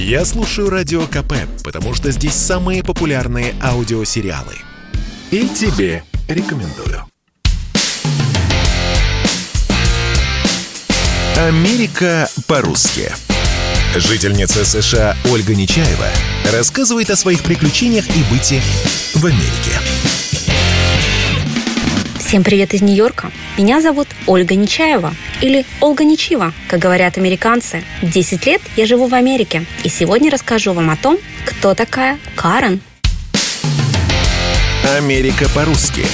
[0.00, 4.54] Я слушаю Радио КП, потому что здесь самые популярные аудиосериалы.
[5.30, 7.04] И тебе рекомендую.
[11.36, 13.12] Америка по-русски.
[13.94, 16.08] Жительница США Ольга Нечаева
[16.50, 18.62] рассказывает о своих приключениях и быте
[19.14, 20.19] в Америке.
[22.30, 23.32] Всем привет из Нью-Йорка.
[23.58, 27.82] Меня зовут Ольга Нечаева или Ольга Нечива, как говорят американцы.
[28.02, 32.82] 10 лет я живу в Америке, и сегодня расскажу вам о том, кто такая Карен.
[34.96, 36.06] Америка по-русски.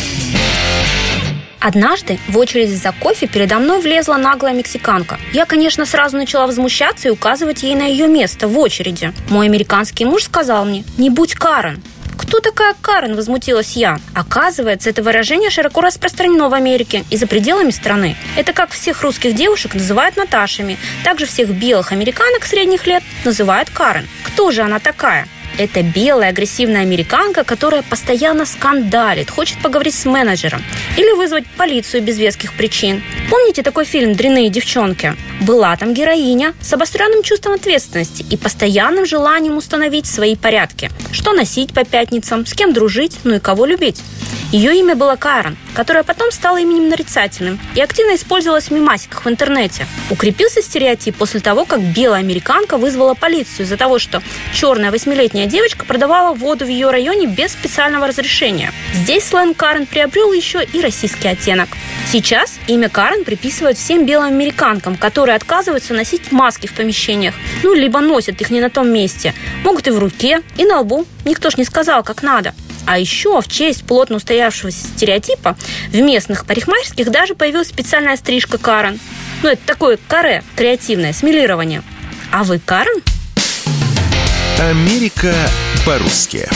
[1.60, 5.18] Однажды в очереди за кофе передо мной влезла наглая мексиканка.
[5.34, 9.12] Я, конечно, сразу начала возмущаться и указывать ей на ее место в очереди.
[9.28, 11.82] Мой американский муж сказал мне «Не будь Карен».
[12.26, 13.98] «Кто такая Карен?»– возмутилась я.
[14.14, 18.16] Оказывается, это выражение широко распространено в Америке и за пределами страны.
[18.36, 24.08] Это как всех русских девушек называют Наташами, также всех белых американок средних лет называют Карен.
[24.24, 25.28] Кто же она такая?
[25.58, 30.62] Это белая агрессивная американка, которая постоянно скандалит, хочет поговорить с менеджером
[30.98, 33.02] или вызвать полицию без веских причин.
[33.30, 35.16] Помните такой фильм «Дрянные девчонки»?
[35.40, 40.90] Была там героиня с обостренным чувством ответственности и постоянным желанием установить свои порядки.
[41.10, 44.02] Что носить по пятницам, с кем дружить, ну и кого любить.
[44.52, 49.28] Ее имя было Карен, которое потом стало именем нарицательным и активно использовалось в мемасиках в
[49.28, 49.86] интернете.
[50.08, 54.22] Укрепился стереотип после того, как белая американка вызвала полицию из-за того, что
[54.54, 58.72] черная восьмилетняя девочка продавала воду в ее районе без специального разрешения.
[58.94, 61.68] Здесь сленг Карен приобрел еще и российский оттенок.
[62.10, 68.00] Сейчас имя Карен приписывают всем белым американкам, которые отказываются носить маски в помещениях, ну, либо
[68.00, 69.34] носят их не на том месте.
[69.64, 71.04] Могут и в руке, и на лбу.
[71.24, 72.54] Никто ж не сказал, как надо.
[72.86, 75.56] А еще в честь плотно устоявшегося стереотипа
[75.88, 79.00] в местных парикмахерских даже появилась специальная стрижка Карен.
[79.42, 81.82] Ну, это такое каре, креативное, смелирование.
[82.30, 83.02] А вы Карен?
[84.60, 85.34] Америка
[85.84, 86.48] по-русски.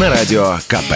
[0.00, 0.94] На радио КП.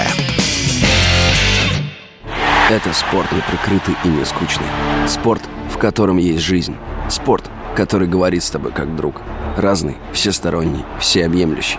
[2.71, 4.67] Это спорт неприкрытый и не скучный.
[5.09, 6.77] Спорт, в котором есть жизнь.
[7.11, 7.45] Спорт,
[7.75, 9.23] который говорит с тобой как друг.
[9.57, 11.79] Разный, всесторонний, всеобъемлющий.